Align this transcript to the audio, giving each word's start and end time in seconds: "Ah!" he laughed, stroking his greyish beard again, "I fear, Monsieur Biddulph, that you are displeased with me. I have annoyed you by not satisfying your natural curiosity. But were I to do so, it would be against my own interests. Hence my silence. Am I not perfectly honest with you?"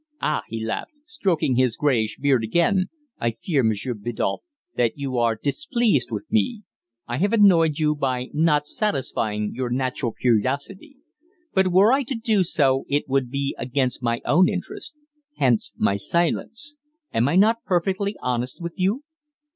"Ah!" 0.19 0.41
he 0.47 0.65
laughed, 0.65 0.93
stroking 1.05 1.55
his 1.57 1.77
greyish 1.77 2.17
beard 2.17 2.43
again, 2.43 2.89
"I 3.19 3.33
fear, 3.39 3.61
Monsieur 3.61 3.93
Biddulph, 3.93 4.39
that 4.75 4.93
you 4.97 5.15
are 5.19 5.35
displeased 5.35 6.09
with 6.11 6.25
me. 6.31 6.63
I 7.07 7.17
have 7.17 7.33
annoyed 7.33 7.77
you 7.77 7.93
by 7.93 8.29
not 8.33 8.65
satisfying 8.65 9.51
your 9.53 9.69
natural 9.69 10.11
curiosity. 10.11 10.95
But 11.53 11.67
were 11.67 11.93
I 11.93 12.01
to 12.05 12.15
do 12.15 12.43
so, 12.43 12.83
it 12.89 13.03
would 13.07 13.29
be 13.29 13.55
against 13.59 14.01
my 14.01 14.21
own 14.25 14.49
interests. 14.49 14.95
Hence 15.37 15.71
my 15.77 15.97
silence. 15.97 16.77
Am 17.13 17.29
I 17.29 17.35
not 17.35 17.63
perfectly 17.63 18.15
honest 18.23 18.59
with 18.59 18.73
you?" 18.77 19.03